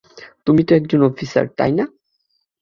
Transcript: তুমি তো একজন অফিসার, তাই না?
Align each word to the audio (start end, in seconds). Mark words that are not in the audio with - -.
তুমি 0.47 0.61
তো 0.63 0.71
একজন 0.75 0.99
অফিসার, 1.03 1.45
তাই 1.57 1.71
না? 1.71 1.85